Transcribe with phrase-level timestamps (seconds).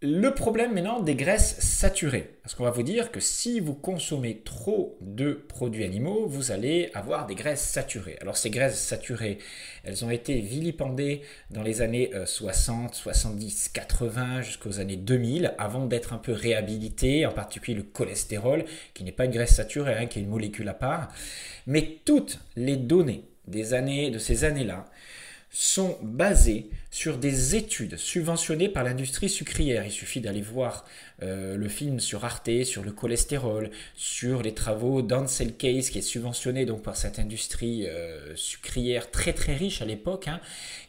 [0.00, 2.38] Le problème maintenant des graisses saturées.
[2.44, 6.90] Parce qu'on va vous dire que si vous consommez trop de produits animaux, vous allez
[6.94, 8.16] avoir des graisses saturées.
[8.20, 9.38] Alors ces graisses saturées,
[9.82, 16.12] elles ont été vilipendées dans les années 60, 70, 80 jusqu'aux années 2000 avant d'être
[16.12, 20.20] un peu réhabilitées, en particulier le cholestérol, qui n'est pas une graisse saturée, hein, qui
[20.20, 21.08] est une molécule à part.
[21.66, 24.84] Mais toutes les données des années, de ces années-là,
[25.50, 29.84] sont basées sur des études subventionnées par l'industrie sucrière.
[29.84, 30.84] Il suffit d'aller voir
[31.22, 36.02] euh, le film sur Arte, sur le cholestérol, sur les travaux d'Ansel Case, qui est
[36.02, 40.28] subventionné donc par cette industrie euh, sucrière très très riche à l'époque.
[40.28, 40.40] Hein.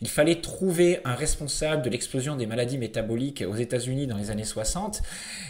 [0.02, 4.44] Il fallait trouver un responsable de l'explosion des maladies métaboliques aux États-Unis dans les années
[4.44, 5.02] 60.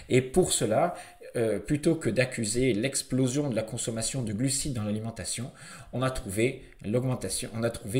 [0.09, 0.95] Et pour cela,
[1.35, 5.51] euh, plutôt que d'accuser l'explosion de la consommation de glucides dans l'alimentation,
[5.93, 6.63] on a trouvé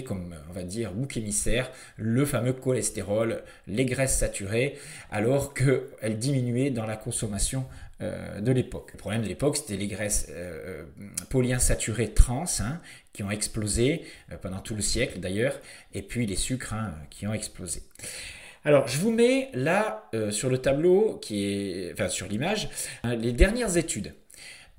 [0.04, 4.78] comme on va dire bouc émissaire le fameux cholestérol, les graisses saturées,
[5.12, 7.66] alors qu'elles diminuaient dans la consommation
[8.02, 8.92] euh, de l'époque.
[8.94, 10.84] Le problème de l'époque, c'était les graisses euh,
[11.30, 12.80] polyinsaturées trans hein,
[13.14, 14.06] qui ont explosé
[14.42, 15.60] pendant tout le siècle d'ailleurs,
[15.94, 17.84] et puis les sucres hein, qui ont explosé.
[18.66, 22.70] Alors, je vous mets là euh, sur le tableau, qui est, enfin sur l'image,
[23.04, 24.14] hein, les dernières études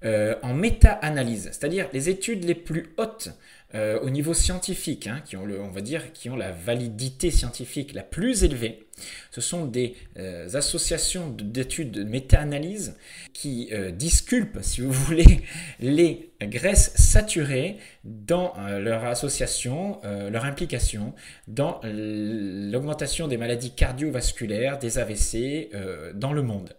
[0.04, 3.30] euh, en méta-analyse, c'est-à-dire les études les plus hautes
[3.74, 7.30] euh, au niveau scientifique, hein, qui ont le, on va dire, qui ont la validité
[7.30, 8.88] scientifique la plus élevée.
[9.30, 12.96] Ce sont des euh, associations d'études de méta-analyse
[13.32, 15.42] qui euh, disculpent, si vous voulez,
[15.78, 21.14] les graisses saturées dans leur association, leur implication
[21.48, 25.70] dans l'augmentation des maladies cardiovasculaires, des AVC
[26.14, 26.74] dans le monde.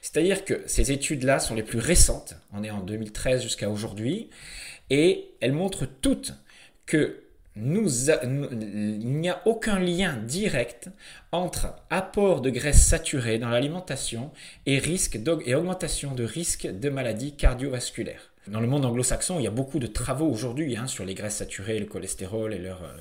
[0.00, 4.30] C'est-à-dire que ces études-là sont les plus récentes, on est en 2013 jusqu'à aujourd'hui,
[4.90, 6.34] et elles montrent toutes
[6.86, 7.22] que
[7.56, 10.88] n'y a aucun lien direct
[11.32, 14.30] entre apport de graisses saturées dans l'alimentation
[14.66, 18.29] et, risque et augmentation de risque de maladies cardiovasculaires.
[18.48, 21.36] Dans le monde anglo-saxon, il y a beaucoup de travaux aujourd'hui hein, sur les graisses
[21.36, 22.96] saturées, le cholestérol et leur, euh,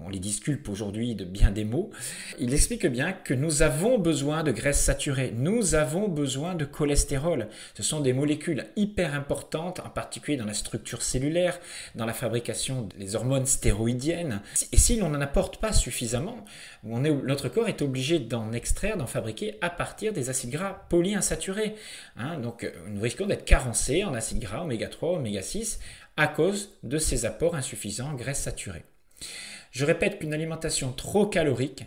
[0.00, 1.90] on les disculpe aujourd'hui de bien des mots.
[2.38, 7.48] Il explique bien que nous avons besoin de graisses saturées, nous avons besoin de cholestérol.
[7.74, 11.58] Ce sont des molécules hyper importantes, en particulier dans la structure cellulaire,
[11.96, 14.42] dans la fabrication des hormones stéroïdiennes.
[14.70, 16.44] Et si l'on n'en apporte pas suffisamment,
[16.84, 21.74] notre corps est obligé d'en extraire, d'en fabriquer à partir des acides gras polyinsaturés.
[22.16, 22.38] Hein.
[22.38, 25.80] donc nous risquons d'être carencés en acides gras oméga 3, oméga 6
[26.16, 28.84] à cause de ces apports insuffisants en graisses saturées.
[29.70, 31.84] Je répète qu'une alimentation trop calorique,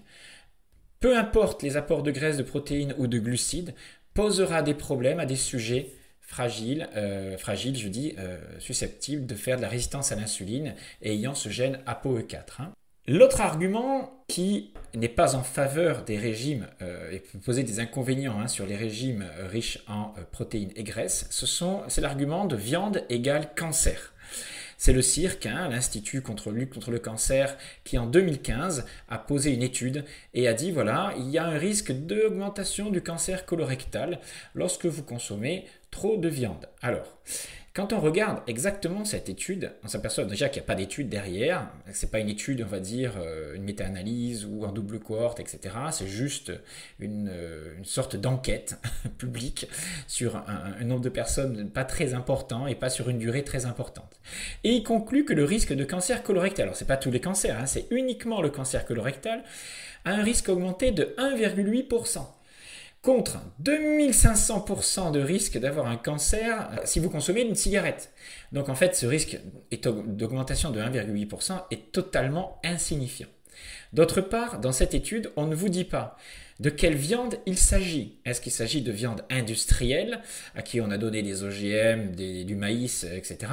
[1.00, 3.74] peu importe les apports de graisses, de protéines ou de glucides,
[4.14, 9.58] posera des problèmes à des sujets fragiles, euh, fragiles je dis, euh, susceptibles de faire
[9.58, 12.62] de la résistance à l'insuline et ayant ce gène ApoE4.
[12.62, 12.74] Hein.
[13.10, 18.38] L'autre argument qui n'est pas en faveur des régimes euh, et peut poser des inconvénients
[18.38, 21.26] hein, sur les régimes euh, riches en euh, protéines et graisses,
[21.88, 24.14] c'est l'argument de viande égale cancer.
[24.78, 29.54] C'est le CIRC, hein, l'Institut contre lutte contre le cancer, qui en 2015 a posé
[29.54, 30.04] une étude
[30.34, 34.20] et a dit voilà, il y a un risque d'augmentation du cancer colorectal
[34.54, 36.68] lorsque vous consommez trop de viande.
[36.82, 37.18] Alors,
[37.78, 41.70] quand on regarde exactement cette étude, on s'aperçoit déjà qu'il n'y a pas d'étude derrière.
[41.92, 45.76] C'est pas une étude, on va dire, euh, une méta-analyse ou un double cohorte, etc.
[45.92, 46.52] C'est juste
[47.00, 48.80] une, euh, sorte d'enquête
[49.20, 49.68] publique
[50.08, 54.20] sur un, nombre de personnes pas très important et pas sur une durée très importante.
[54.64, 57.60] Et il conclut que le risque de cancer colorectal, alors c'est pas tous les cancers,
[57.60, 59.44] hein, c'est uniquement le cancer colorectal,
[60.04, 62.22] a un risque augmenté de 1,8%
[63.02, 68.14] contre 2500% de risque d'avoir un cancer euh, si vous consommez une cigarette.
[68.52, 69.40] Donc en fait, ce risque
[69.72, 73.28] d'augmentation de 1,8% est totalement insignifiant.
[73.94, 76.18] D'autre part, dans cette étude, on ne vous dit pas
[76.60, 78.18] de quelle viande il s'agit.
[78.26, 80.22] Est-ce qu'il s'agit de viande industrielle,
[80.56, 83.52] à qui on a donné des OGM, du maïs, etc.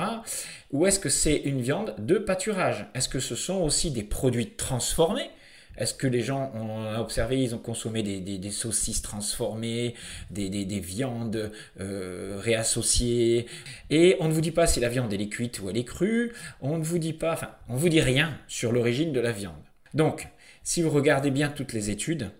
[0.73, 2.87] Ou est-ce que c'est une viande de pâturage?
[2.95, 5.31] Est-ce que ce sont aussi des produits transformés
[5.77, 9.95] est-ce que les gens ont observé, ils ont consommé des, saucisses transformées,
[10.31, 13.47] des, viandes euh, réassociées?
[13.91, 16.33] Et on ne vous dit pas si la viande est cuite ou elle est crue.
[16.61, 19.55] On ne vous dit pas, enfin, on vous dit rien sur l'origine de la viande.
[19.95, 20.29] Donc,
[20.63, 22.31] si vous regardez bien toutes les études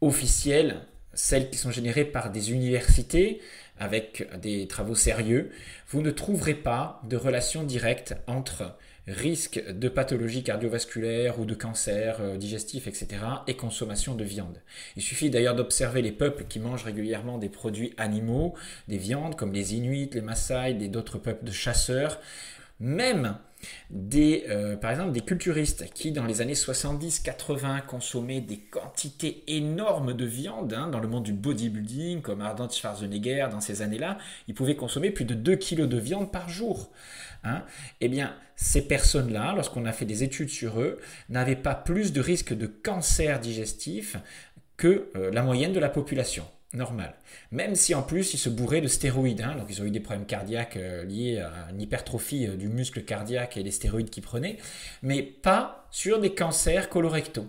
[0.00, 0.80] officielles,
[1.14, 3.40] celles qui sont générées par des universités
[3.78, 5.50] avec des travaux sérieux,
[5.88, 8.76] vous ne trouverez pas de relation directe entre
[9.08, 13.08] risque de pathologie cardiovasculaire ou de cancer euh, digestif, etc.,
[13.46, 14.60] et consommation de viande.
[14.96, 18.54] Il suffit d'ailleurs d'observer les peuples qui mangent régulièrement des produits animaux,
[18.86, 22.20] des viandes, comme les Inuits, les Maasai, d'autres peuples de chasseurs.
[22.80, 23.38] Même
[23.90, 30.14] des, euh, par exemple des culturistes qui dans les années 70-80 consommaient des quantités énormes
[30.14, 34.54] de viande hein, dans le monde du bodybuilding comme Arnold Schwarzenegger dans ces années-là, ils
[34.54, 36.90] pouvaient consommer plus de 2 kg de viande par jour.
[37.44, 37.62] Hein.
[38.00, 40.98] Eh bien, ces personnes-là, lorsqu'on a fait des études sur eux,
[41.28, 44.16] n'avaient pas plus de risque de cancer digestif
[44.76, 46.44] que euh, la moyenne de la population
[46.74, 47.14] normale.
[47.50, 49.56] Même si en plus ils se bourraient de stéroïdes, hein.
[49.56, 53.02] donc ils ont eu des problèmes cardiaques euh, liés à une hypertrophie euh, du muscle
[53.04, 54.58] cardiaque et les stéroïdes qu'ils prenaient,
[55.02, 57.46] mais pas sur des cancers colorectaux.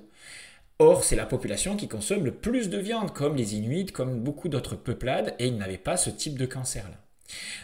[0.82, 4.48] Or, c'est la population qui consomme le plus de viande, comme les Inuits, comme beaucoup
[4.48, 6.96] d'autres peuplades, et ils n'avaient pas ce type de cancer-là.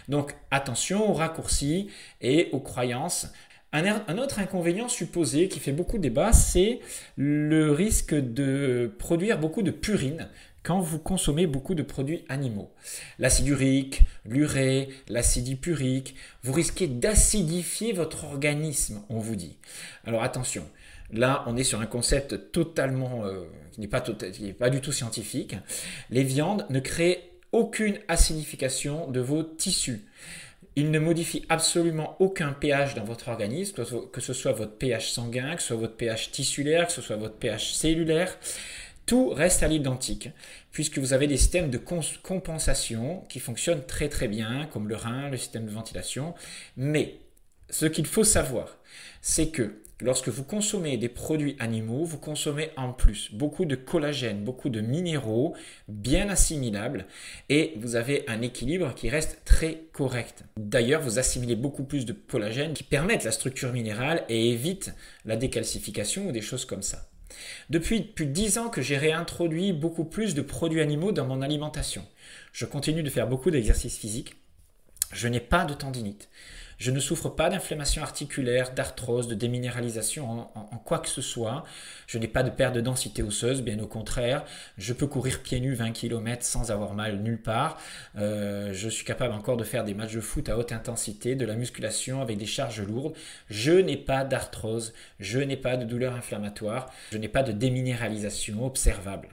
[0.07, 1.89] Donc attention aux raccourcis
[2.21, 3.27] et aux croyances.
[3.75, 6.79] Un, autre inconvénient supposé qui fait beaucoup débat, c'est
[7.17, 10.29] le risque de produire beaucoup de purine
[10.63, 12.71] quand vous consommez beaucoup de produits animaux.
[13.19, 19.57] L'acide urique, l'urée, l'acide hypurique, vous risquez d'acidifier votre organisme, on vous dit.
[20.05, 20.63] Alors attention,
[21.11, 23.43] là on est sur un concept totalement euh,
[23.73, 25.57] qui n'est pas du tout scientifique.
[26.09, 30.05] Les viandes ne créent aucune acidification de vos tissus.
[30.75, 35.55] Il ne modifie absolument aucun pH dans votre organisme, que ce soit votre pH sanguin,
[35.55, 38.37] que ce soit votre pH tissulaire, que ce soit votre pH cellulaire.
[39.05, 40.29] Tout reste à l'identique,
[40.71, 45.29] puisque vous avez des systèmes de compensation qui fonctionnent très très bien, comme le rein,
[45.29, 46.33] le système de ventilation.
[46.75, 47.19] Mais
[47.69, 48.77] ce qu'il faut savoir,
[49.21, 54.43] c'est que lorsque vous consommez des produits animaux, vous consommez en plus beaucoup de collagène,
[54.43, 55.55] beaucoup de minéraux
[55.87, 57.05] bien assimilables
[57.49, 60.43] et vous avez un équilibre qui reste très correct.
[60.57, 64.93] D'ailleurs, vous assimilez beaucoup plus de collagène qui permettent la structure minérale et évitent
[65.25, 67.09] la décalcification ou des choses comme ça.
[67.69, 71.41] Depuis plus de 10 ans que j'ai réintroduit beaucoup plus de produits animaux dans mon
[71.41, 72.05] alimentation.
[72.53, 74.35] Je continue de faire beaucoup d'exercices physiques.
[75.11, 76.29] Je n'ai pas de tendinite.
[76.77, 81.63] Je ne souffre pas d'inflammation articulaire, d'arthrose, de déminéralisation en, quoi que ce soit.
[82.07, 84.45] Je n'ai pas de perte de densité osseuse, bien au contraire.
[84.77, 87.79] Je peux courir pieds nus 20 km sans avoir mal nulle part.
[88.17, 91.45] Euh, je suis capable encore de faire des matchs de foot à haute intensité, de
[91.45, 93.13] la musculation avec des charges lourdes.
[93.49, 98.65] Je n'ai pas d'arthrose, je n'ai pas de douleur inflammatoire, je n'ai pas de déminéralisation
[98.65, 99.29] observable.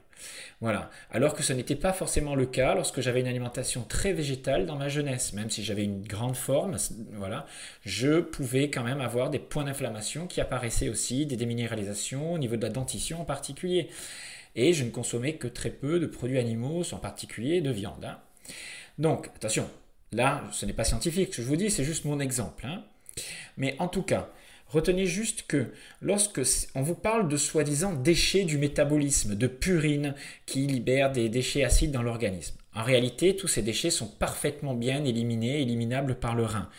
[0.60, 0.90] Voilà.
[1.10, 4.76] Alors que ce n'était pas forcément le cas lorsque j'avais une alimentation très végétale dans
[4.76, 5.32] ma jeunesse.
[5.32, 6.76] Même si j'avais une grande forme,
[7.14, 7.46] voilà,
[7.84, 12.56] je pouvais quand même avoir des points d'inflammation qui apparaissaient aussi, des déminéralisations au niveau
[12.56, 13.88] de la dentition en particulier.
[14.54, 18.04] Et je ne consommais que très peu de produits animaux, en particulier de viande.
[18.04, 18.18] Hein.
[18.98, 19.68] Donc, attention,
[20.12, 22.66] là, ce n'est pas scientifique, ce que je vous dis, c'est juste mon exemple.
[22.66, 22.84] Hein.
[23.56, 24.28] Mais en tout cas,
[24.72, 25.66] Retenez juste que
[26.00, 26.40] lorsque
[26.74, 30.14] on vous parle de soi-disant déchets du métabolisme, de purine
[30.46, 35.04] qui libère des déchets acides dans l'organisme, en réalité, tous ces déchets sont parfaitement bien
[35.04, 36.70] éliminés, éliminables par le rein.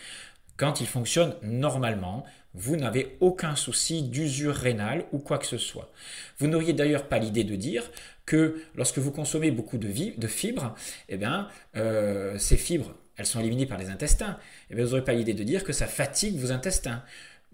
[0.56, 2.24] Quand il fonctionne normalement,
[2.54, 5.92] vous n'avez aucun souci d'usure rénale ou quoi que ce soit.
[6.38, 7.88] Vous n'auriez d'ailleurs pas l'idée de dire
[8.26, 9.88] que lorsque vous consommez beaucoup de,
[10.18, 10.74] de fibres,
[11.08, 14.36] eh bien, euh, ces fibres, elles sont éliminées par les intestins.
[14.70, 17.04] Eh bien, vous n'aurez pas l'idée de dire que ça fatigue vos intestins.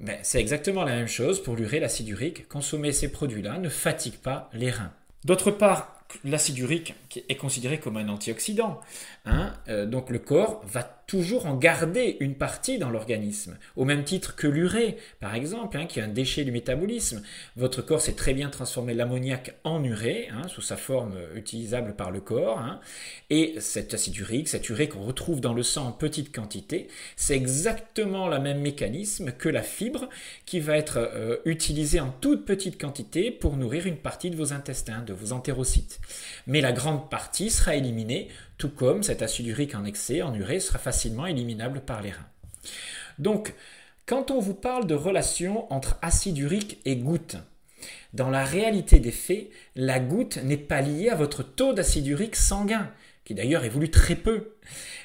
[0.01, 2.49] Ben, c'est exactement la même chose pour l'urée, l'acide urique.
[2.49, 4.93] Consommer ces produits-là ne fatigue pas les reins.
[5.25, 6.95] D'autre part, l'acide urique
[7.29, 8.81] est considéré comme un antioxydant.
[9.27, 14.05] Hein, euh, donc le corps va toujours en garder une partie dans l'organisme, au même
[14.05, 17.23] titre que l'urée, par exemple, hein, qui est un déchet du métabolisme.
[17.57, 22.13] Votre corps sait très bien transformer l'ammoniac en urée, hein, sous sa forme utilisable par
[22.13, 22.63] le corps.
[23.29, 27.35] Et cet acide urique, cette urée qu'on retrouve dans le sang en petite quantité, c'est
[27.37, 30.09] exactement le même mécanisme que la fibre
[30.47, 34.53] qui va être euh, utilisée en toute petite quantité pour nourrir une partie de vos
[34.53, 36.00] intestins, de vos entérocytes.
[36.47, 38.29] Mais la grande partie sera éliminée
[38.59, 42.29] tout comme cet acide urique en excès, en urée, sera facilement éliminable par les reins.
[43.19, 43.55] Donc,
[44.07, 47.37] quand on vous parle de relation entre acide urique et goutte,
[48.13, 52.37] dans la réalité des faits, la goutte n'est pas liée à votre taux d'acide urique
[52.37, 52.91] sanguin,
[53.25, 54.57] qui d'ailleurs évolue très peu.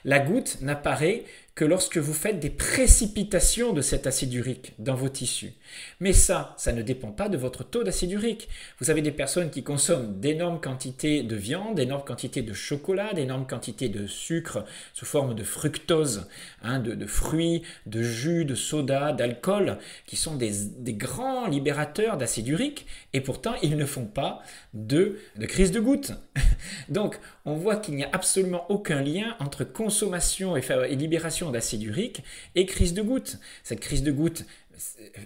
[0.03, 1.23] La goutte n'apparaît
[1.55, 5.53] que lorsque vous faites des précipitations de cet acide urique dans vos tissus.
[6.01, 8.49] Mais ça, ça ne dépend pas de votre taux d'acide urique.
[8.79, 13.47] Vous avez des personnes qui consomment d'énormes quantités de viande, d'énormes quantités de chocolat, d'énormes
[13.47, 16.27] quantités de sucre sous forme de fructose,
[16.61, 20.51] hein, de, fruits, de jus, de soda, d'alcool, qui sont des,
[20.93, 24.41] grands libérateurs d'acide urique, et pourtant ils ne font pas
[24.73, 26.11] de, crise de goutte.
[26.89, 32.23] Donc on voit qu'il n'y a absolument aucun lien entre consommation et libération d'acide urique
[32.55, 33.39] et crise de goutte.
[33.63, 34.45] Cette crise de goutte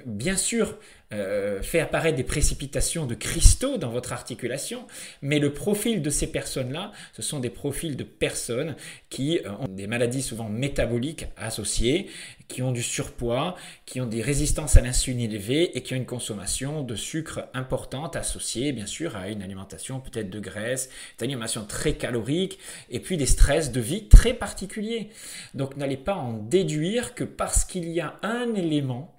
[0.05, 0.77] bien sûr,
[1.11, 4.85] euh, fait apparaître des précipitations de cristaux dans votre articulation,
[5.23, 8.75] mais le profil de ces personnes-là, ce sont des profils de personnes
[9.09, 12.11] qui euh, ont des maladies souvent métaboliques associées,
[12.47, 13.55] qui ont du surpoids,
[13.87, 18.15] qui ont des résistances à l'insuline élevées et qui ont une consommation de sucre importante
[18.15, 22.59] associée bien sûr à une alimentation peut-être de graisse, une alimentation très calorique
[22.91, 25.09] et puis des stress de vie très particuliers.
[25.55, 29.11] Donc n'allez pas en déduire que parce qu'il y a un élément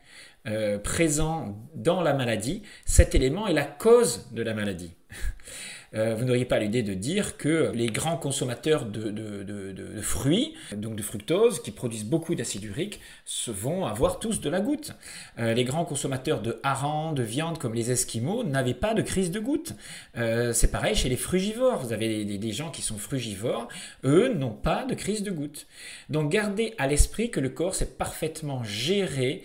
[0.46, 4.92] euh, présent dans la maladie, cet élément est la cause de la maladie.
[5.92, 11.02] Euh, vous n'auriez pas l'idée de dire que les grands consommateurs de, fruits, donc de
[11.02, 13.00] fructose, qui produisent beaucoup d'acide urique,
[13.48, 14.92] vont avoir tous de la goutte.
[15.40, 19.32] Euh, les grands consommateurs de harengs, de viande, comme les Esquimaux, n'avaient pas de crise
[19.32, 19.72] de goutte.
[20.14, 21.80] c'est pareil chez les frugivores.
[21.80, 23.66] Vous avez des, des gens qui sont frugivores,
[24.04, 25.66] eux n'ont pas de crise de goutte.
[26.08, 29.42] Donc gardez à l'esprit que le corps s'est parfaitement géré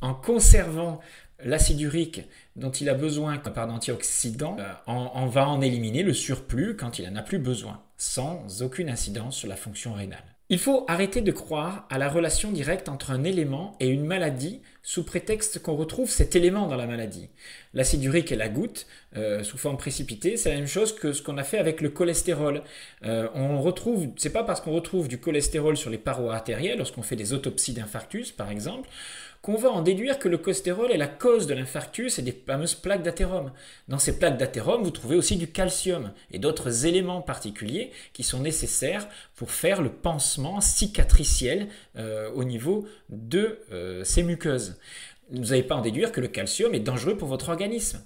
[0.00, 1.00] en conservant
[1.44, 2.22] l'acide urique
[2.56, 7.08] dont il a besoin par d'antioxydants, euh, on, va en éliminer le surplus quand il
[7.08, 10.24] n'en a plus besoin, sans aucune incidence sur la fonction rénale.
[10.48, 14.62] Il faut arrêter de croire à la relation directe entre un élément et une maladie
[14.80, 17.30] sous prétexte qu'on retrouve cet élément dans la maladie.
[17.74, 18.86] L'acide urique et la goutte,
[19.16, 21.88] euh, sous forme précipitée, c'est la même chose que ce qu'on a fait avec le
[21.88, 22.62] cholestérol.
[23.04, 27.02] Euh, on retrouve, c'est pas parce qu'on retrouve du cholestérol sur les parois artérielles, lorsqu'on
[27.02, 28.88] fait des autopsies d'infarctus par exemple,
[29.46, 32.74] qu'on va en déduire que le cholestérol est la cause de l'infarctus et des fameuses
[32.74, 33.52] plaques d'athérome.
[33.86, 38.40] Dans ces plaques d'athérome, vous trouvez aussi du calcium et d'autres éléments particuliers qui sont
[38.40, 44.80] nécessaires pour faire le pansement cicatriciel euh, au niveau de euh, ces muqueuses.
[45.30, 48.00] Vous n'allez pas en déduire que le calcium est dangereux pour votre organisme.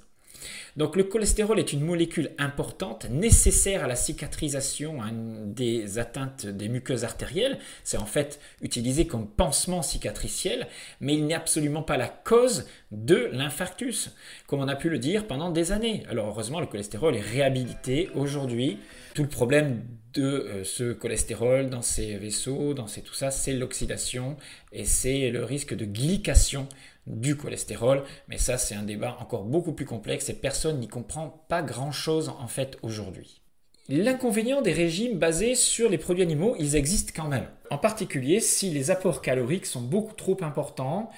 [0.77, 5.13] Donc le cholestérol est une molécule importante, nécessaire à la cicatrisation hein,
[5.47, 7.59] des atteintes des muqueuses artérielles.
[7.85, 10.69] C'est en fait utilisé comme pansement cicatriciel,
[11.01, 14.11] mais il n'est absolument pas la cause de l'infarctus,
[14.47, 16.05] comme on a pu le dire pendant des années.
[16.09, 18.79] Alors heureusement, le cholestérol est réhabilité aujourd'hui.
[19.15, 19.83] Tout le problème
[20.15, 24.37] de euh, ce cholestérol dans ces vaisseaux, dans tout ça, c'est l'oxydation
[24.73, 26.69] et c'est le risque de glycation
[27.07, 28.05] du cholestérol.
[28.29, 32.29] Mais ça, c'est un débat encore beaucoup plus complexe et personne n'y comprend pas grand-chose
[32.29, 33.41] en fait aujourd'hui.
[33.89, 37.49] L'inconvénient des régimes basés sur les produits animaux, ils existent quand même.
[37.71, 41.11] En particulier si les apports caloriques sont beaucoup trop importants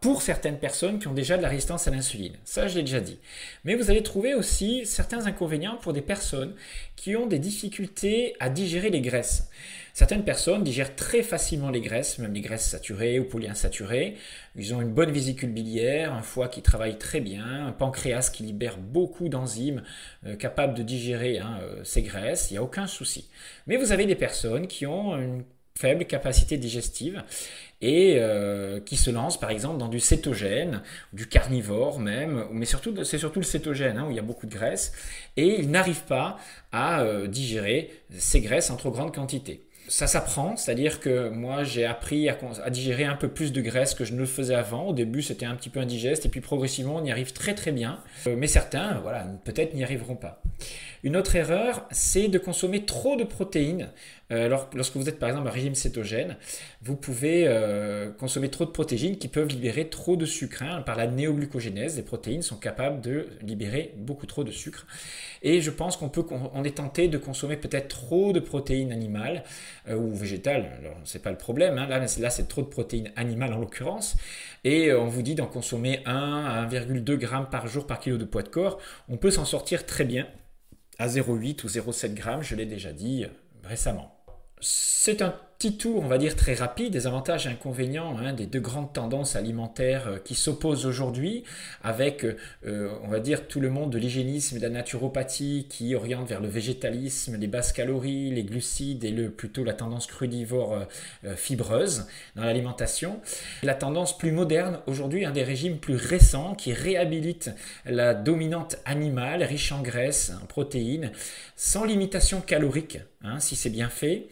[0.00, 2.36] pour certaines personnes qui ont déjà de la résistance à l'insuline.
[2.44, 3.18] Ça, je l'ai déjà dit.
[3.64, 6.54] Mais vous allez trouver aussi certains inconvénients pour des personnes
[6.94, 9.50] qui ont des difficultés à digérer les graisses.
[9.96, 14.16] Certaines personnes digèrent très facilement les graisses, même les graisses saturées ou polyinsaturées.
[14.54, 18.42] Ils ont une bonne vésicule biliaire, un foie qui travaille très bien, un pancréas qui
[18.42, 19.82] libère beaucoup d'enzymes
[20.26, 22.50] euh, capables de digérer hein, euh, ces graisses.
[22.50, 23.30] Il n'y a aucun souci.
[23.66, 27.24] Mais vous avez des personnes qui ont une faible capacité digestive
[27.80, 30.82] et euh, qui se lancent par exemple dans du cétogène,
[31.14, 34.46] du carnivore même, mais surtout c'est surtout le cétogène hein, où il y a beaucoup
[34.46, 34.92] de graisse,
[35.38, 36.36] et ils n'arrivent pas
[36.70, 42.28] à digérer ces graisses en trop grande quantité ça s'apprend, c'est-à-dire que moi j'ai appris
[42.28, 42.36] à,
[42.70, 44.88] digérer un peu plus de graisse que je ne le faisais avant.
[44.88, 47.72] Au début c'était un petit peu indigeste et puis progressivement on y arrive très très
[47.72, 48.00] bien.
[48.26, 50.42] Euh, mais certains, voilà, peut-être n'y arriveront pas.
[51.02, 53.90] Une autre erreur, c'est de consommer trop de protéines.
[54.32, 56.36] Euh, lorsque vous êtes par exemple à régime cétogène,
[56.82, 60.64] vous pouvez euh, consommer trop de protéines qui peuvent libérer trop de sucre.
[60.64, 60.82] Hein.
[60.82, 64.86] Par la néoglucogénèse, les protéines sont capables de libérer beaucoup trop de sucre.
[65.42, 66.10] Et je pense qu'on
[66.54, 69.44] on est tenté de consommer peut-être trop de protéines animales
[69.88, 70.80] ou végétales.
[71.04, 71.78] C'est pas le problème.
[71.78, 71.86] Hein.
[71.86, 74.16] Là, là c'est trop de protéines animales en l'occurrence.
[74.64, 78.24] Et on vous dit d'en consommer 1 à 1,2 g par jour par kilo de
[78.24, 78.78] poids de corps.
[79.08, 80.26] On peut s'en sortir très bien
[80.98, 83.26] à 0,8 ou 0,7 g, je l'ai déjà dit
[83.64, 84.16] récemment.
[84.60, 88.46] C'est un petit tour, on va dire, très rapide des avantages et inconvénients hein, des
[88.46, 91.44] deux grandes tendances alimentaires euh, qui s'opposent aujourd'hui,
[91.82, 95.94] avec, euh, on va dire, tout le monde de l'hygiénisme et de la naturopathie qui
[95.94, 100.86] oriente vers le végétalisme, les basses calories, les glucides et le, plutôt la tendance crudivore
[101.24, 103.20] euh, fibreuse dans l'alimentation.
[103.62, 107.50] La tendance plus moderne aujourd'hui, un des régimes plus récents qui réhabilite
[107.86, 111.12] la dominante animale, riche en graisse, en protéines,
[111.56, 114.28] sans limitation calorique, hein, si c'est bien fait,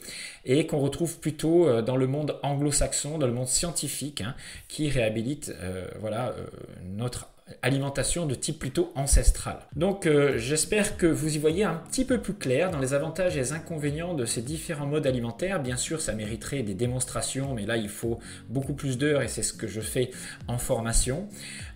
[0.46, 4.34] et qu'on retrouve plutôt euh, dans le monde anglo-saxon, dans le monde scientifique, hein,
[4.68, 6.46] qui réhabilite euh, voilà, euh,
[6.84, 7.28] notre
[7.60, 9.58] alimentation de type plutôt ancestral.
[9.76, 13.36] Donc euh, j'espère que vous y voyez un petit peu plus clair dans les avantages
[13.36, 15.60] et les inconvénients de ces différents modes alimentaires.
[15.62, 19.42] Bien sûr, ça mériterait des démonstrations, mais là il faut beaucoup plus d'heures et c'est
[19.42, 20.10] ce que je fais
[20.48, 21.28] en formation.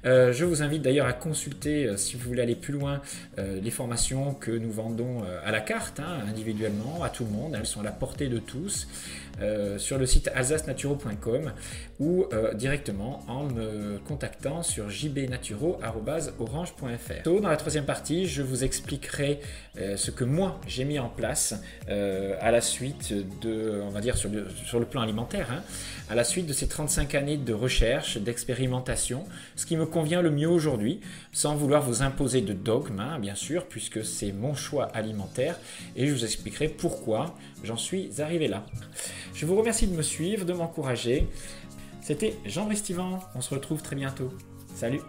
[0.06, 3.02] Euh, je vous invite d'ailleurs à consulter, euh, si vous voulez aller plus loin,
[3.36, 7.54] les formations que nous vendons à la carte, hein, individuellement, à tout le monde.
[7.56, 8.88] Elles sont à la portée de tous.
[9.76, 11.52] sur le site alsacenaturo.com
[12.00, 17.22] ou directement en me contactant sur jbnaturo orange.fr.
[17.24, 19.40] Dans la troisième partie, je vous expliquerai
[19.78, 21.54] euh, ce que moi j'ai mis en place
[21.88, 25.62] euh, à la suite de, on va dire sur le, plan alimentaire, hein,
[26.10, 29.24] à la suite de ces 35 années de recherche, d'expérimentation,
[29.56, 31.00] ce qui me convient le mieux aujourd'hui,
[31.32, 35.56] sans vouloir vous imposer de dogme, hein, bien sûr, puisque c'est mon choix alimentaire,
[35.96, 38.64] et je vous expliquerai pourquoi j'en suis arrivé là.
[39.34, 41.28] Je vous remercie de me suivre, de m'encourager.
[42.00, 44.32] C'était Jean Restivan, on se retrouve très bientôt.
[44.74, 45.00] Salut